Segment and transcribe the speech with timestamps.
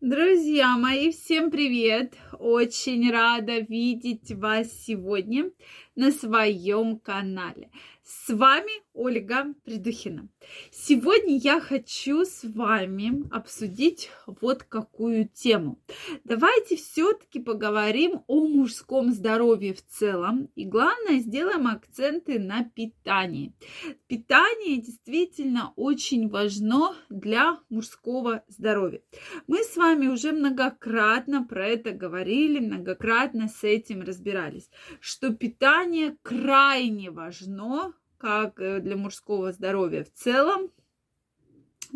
[0.00, 2.14] Друзья мои, всем привет!
[2.38, 5.50] Очень рада видеть вас сегодня
[5.98, 7.70] на своем канале.
[8.04, 10.28] С вами Ольга Придухина.
[10.70, 15.78] Сегодня я хочу с вами обсудить вот какую тему.
[16.24, 20.48] Давайте все-таки поговорим о мужском здоровье в целом.
[20.54, 23.52] И главное, сделаем акценты на питании.
[24.06, 29.02] Питание действительно очень важно для мужского здоровья.
[29.46, 35.87] Мы с вами уже многократно про это говорили, многократно с этим разбирались, что питание
[36.22, 40.70] крайне важно как э, для мужского здоровья в целом,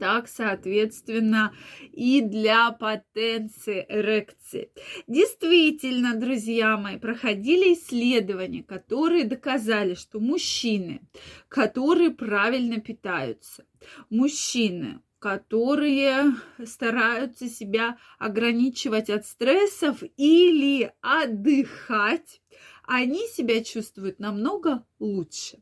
[0.00, 1.54] так, соответственно,
[1.92, 4.70] и для потенции эрекции.
[5.06, 11.02] Действительно, друзья мои, проходили исследования, которые доказали, что мужчины,
[11.48, 13.64] которые правильно питаются,
[14.10, 16.34] мужчины, которые
[16.64, 22.42] стараются себя ограничивать от стрессов или отдыхать,
[22.86, 25.58] они себя чувствуют намного лучше.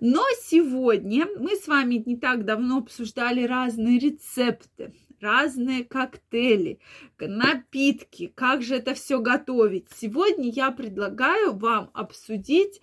[0.00, 6.80] Но сегодня мы с вами не так давно обсуждали разные рецепты, разные коктейли,
[7.20, 9.86] напитки, как же это все готовить.
[9.94, 12.80] Сегодня я предлагаю вам обсудить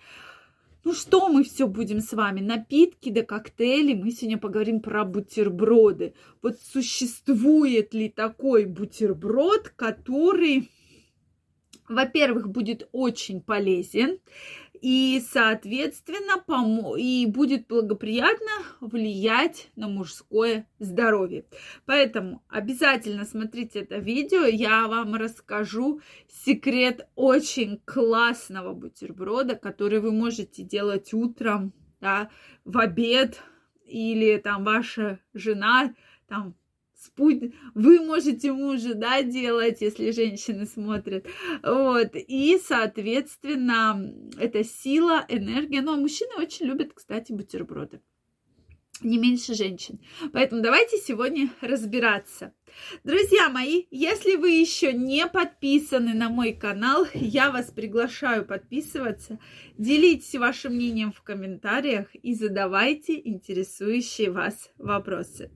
[0.84, 2.40] ну что мы все будем с вами?
[2.40, 3.92] Напитки да коктейли.
[3.94, 6.14] Мы сегодня поговорим про бутерброды.
[6.40, 10.70] Вот существует ли такой бутерброд, который,
[11.88, 14.18] во-первых, будет очень полезен,
[14.80, 21.44] и, соответственно, помо- и будет благоприятно влиять на мужское здоровье.
[21.84, 30.62] Поэтому обязательно смотрите это видео, я вам расскажу секрет очень классного бутерброда, который вы можете
[30.62, 32.30] делать утром, да,
[32.64, 33.42] в обед,
[33.84, 35.94] или там ваша жена
[36.28, 36.54] там
[36.98, 41.26] спуть, вы можете мужа, да, делать, если женщины смотрят,
[41.62, 48.00] вот, и, соответственно, это сила, энергия, ну, а мужчины очень любят, кстати, бутерброды
[49.02, 50.00] не меньше женщин.
[50.32, 52.52] Поэтому давайте сегодня разбираться.
[53.04, 59.38] Друзья мои, если вы еще не подписаны на мой канал, я вас приглашаю подписываться.
[59.76, 65.50] Делитесь вашим мнением в комментариях и задавайте интересующие вас вопросы.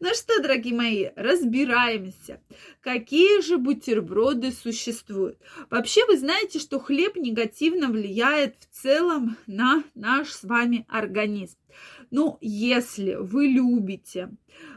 [0.00, 2.40] Ну что, дорогие мои, разбираемся.
[2.80, 5.38] Какие же бутерброды существуют?
[5.70, 11.56] Вообще, вы знаете, что хлеб негативно влияет в целом на наш с вами организм.
[12.10, 14.30] Ну, если вы любите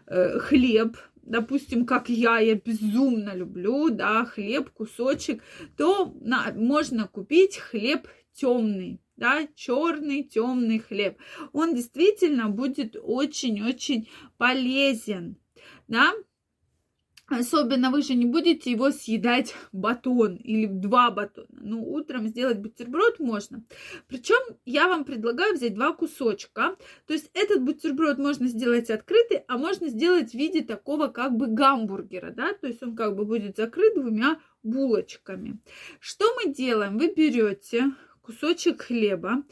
[0.08, 5.44] э, хлеб, допустим, как я, я безумно люблю, да, хлеб, кусочек,
[5.78, 11.18] то на, можно купить хлеб темный, да, черный темный хлеб.
[11.54, 15.38] Он действительно будет очень-очень полезен,
[15.88, 16.14] да,
[17.30, 21.48] Особенно вы же не будете его съедать батон или два батона.
[21.52, 23.64] Ну, утром сделать бутерброд можно.
[24.08, 26.76] Причем я вам предлагаю взять два кусочка.
[27.06, 31.48] То есть этот бутерброд можно сделать открытый, а можно сделать в виде такого как бы
[31.48, 32.54] гамбургера, да.
[32.54, 35.60] То есть он как бы будет закрыт двумя булочками.
[36.00, 36.98] Что мы делаем?
[36.98, 37.92] Вы берете
[38.30, 39.44] кусочек хлеба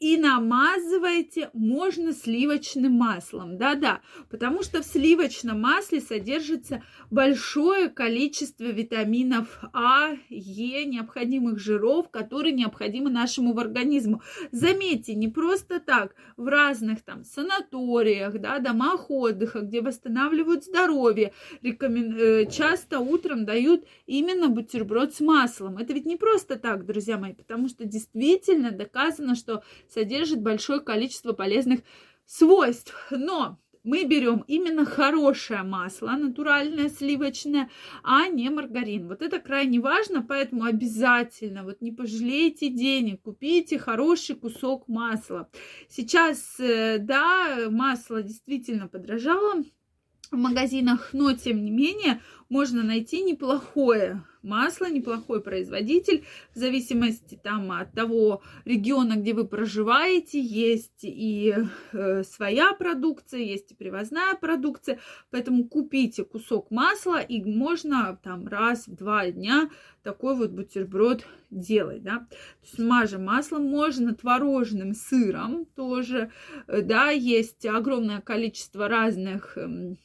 [0.00, 3.58] и намазываете можно сливочным маслом.
[3.58, 12.52] Да-да, потому что в сливочном масле содержится большое количество витаминов А, Е, необходимых жиров, которые
[12.52, 14.20] необходимы нашему организму.
[14.50, 22.16] Заметьте, не просто так, в разных там санаториях, да, домах отдыха, где восстанавливают здоровье, рекомен...
[22.18, 25.76] Э, часто утром дают именно бутерброд с маслом.
[25.78, 30.80] Это ведь не просто так, друзья мои, потому что действительно действительно доказано, что содержит большое
[30.80, 31.80] количество полезных
[32.26, 32.94] свойств.
[33.10, 37.70] Но мы берем именно хорошее масло, натуральное, сливочное,
[38.02, 39.08] а не маргарин.
[39.08, 45.50] Вот это крайне важно, поэтому обязательно, вот не пожалейте денег, купите хороший кусок масла.
[45.88, 49.62] Сейчас, э, да, масло действительно подорожало
[50.30, 56.24] в магазинах, но тем не менее можно найти неплохое масло, неплохой производитель.
[56.54, 61.54] В зависимости там от того региона, где вы проживаете, есть и
[61.92, 65.00] э, своя продукция, есть и привозная продукция.
[65.30, 69.70] Поэтому купите кусок масла и можно там раз в два дня
[70.02, 72.18] такой вот бутерброд делать, да.
[72.18, 76.30] То есть мажем маслом, можно творожным сыром тоже,
[76.66, 79.96] э, да, есть огромное количество разных эм,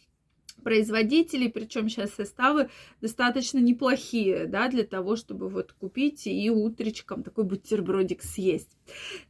[0.60, 2.70] производителей, причем сейчас составы
[3.02, 8.79] достаточно неплохие, да, для того, чтобы вот купить и утречком такой бутербродик съесть.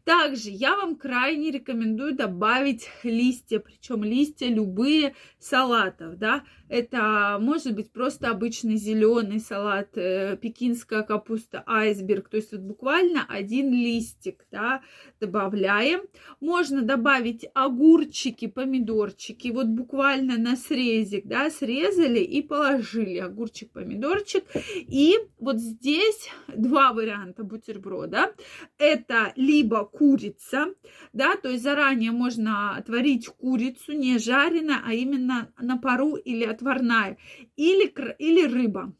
[0.04, 7.92] Также я вам крайне рекомендую добавить листья, причем листья любые салатов, да, это может быть
[7.92, 14.82] просто обычный зеленый салат, э, пекинская капуста, айсберг, то есть вот буквально один листик, да,
[15.20, 16.02] добавляем.
[16.40, 24.44] Можно добавить огурчики, помидорчики, вот буквально на срезик, да, срезали и положили огурчик, помидорчик.
[24.76, 28.34] И вот здесь два варианта бутерброда.
[28.78, 30.74] Это либо курица,
[31.14, 37.18] да, то есть заранее можно отварить курицу, не жареная, а именно на пару или отварная,
[37.56, 38.94] или, или рыба.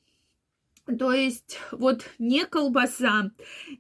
[0.98, 3.32] То есть вот не колбаса,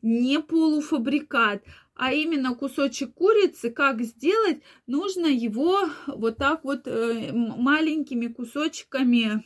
[0.04, 1.64] не полуфабрикат,
[1.96, 9.44] а именно кусочек курицы, как сделать, нужно его вот так вот э, маленькими кусочками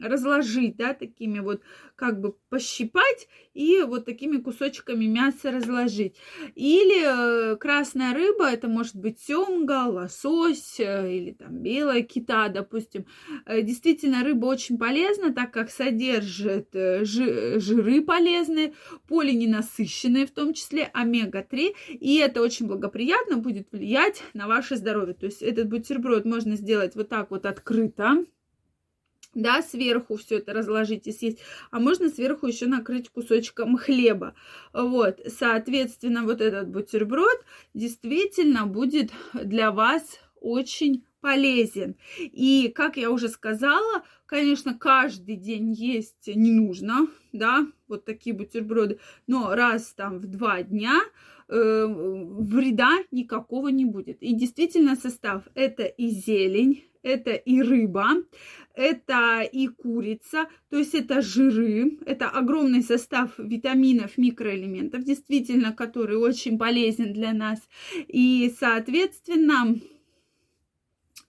[0.00, 1.62] разложить, да, такими вот
[1.96, 6.16] как бы пощипать и вот такими кусочками мяса разложить.
[6.54, 13.06] Или э, красная рыба, это может быть семга, лосось э, или там белая кита, допустим.
[13.46, 18.74] Э, действительно, рыба очень полезна, так как содержит жиры полезные,
[19.08, 25.14] полиненасыщенные, в том числе омега-3, и это очень благоприятно будет влиять на ваше здоровье.
[25.14, 28.24] То есть этот бутерброд можно сделать вот так вот открыто,
[29.34, 31.38] да, сверху все это разложить и съесть,
[31.70, 34.34] а можно сверху еще накрыть кусочком хлеба.
[34.72, 37.44] Вот, соответственно, вот этот бутерброд
[37.74, 41.96] действительно будет для вас очень полезен.
[42.18, 48.98] И, как я уже сказала, конечно, каждый день есть не нужно, да, вот такие бутерброды,
[49.26, 51.00] но раз там в два дня
[51.48, 54.22] э, вреда никакого не будет.
[54.22, 58.08] И действительно состав это и зелень, это и рыба,
[58.74, 66.58] это и курица, то есть это жиры, это огромный состав витаминов, микроэлементов, действительно, который очень
[66.58, 67.58] полезен для нас.
[68.06, 69.74] И, соответственно,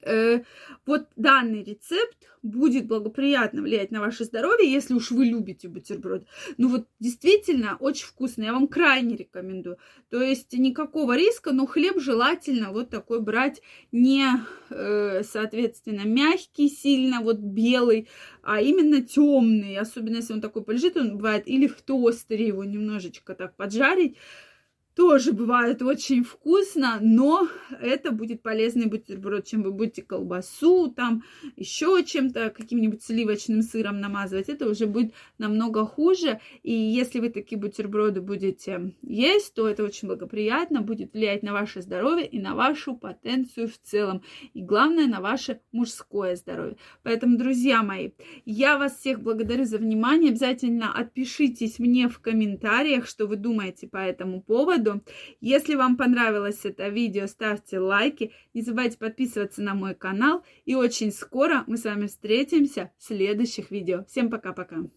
[0.01, 0.43] э,
[0.85, 6.25] вот данный рецепт будет благоприятно влиять на ваше здоровье, если уж вы любите бутерброд.
[6.57, 9.77] Ну вот действительно очень вкусно, я вам крайне рекомендую.
[10.09, 13.61] То есть никакого риска, но хлеб желательно вот такой брать
[13.91, 14.25] не,
[14.69, 18.07] э, соответственно, мягкий сильно, вот белый,
[18.41, 19.77] а именно темный.
[19.77, 24.15] Особенно если он такой полежит, он бывает или в тостере его немножечко так поджарить
[24.99, 27.47] тоже бывает очень вкусно, но
[27.79, 31.23] это будет полезный бутерброд, чем вы будете колбасу, там
[31.55, 36.41] еще чем-то, каким-нибудь сливочным сыром намазывать, это уже будет намного хуже.
[36.63, 41.81] И если вы такие бутерброды будете есть, то это очень благоприятно, будет влиять на ваше
[41.81, 44.21] здоровье и на вашу потенцию в целом.
[44.53, 46.75] И главное, на ваше мужское здоровье.
[47.03, 48.11] Поэтому, друзья мои,
[48.43, 50.31] я вас всех благодарю за внимание.
[50.31, 55.05] Обязательно отпишитесь мне в комментариях, что вы думаете по этому поводу поводу.
[55.41, 58.31] Если вам понравилось это видео, ставьте лайки.
[58.53, 60.43] Не забывайте подписываться на мой канал.
[60.65, 64.05] И очень скоро мы с вами встретимся в следующих видео.
[64.05, 64.89] Всем пока-пока.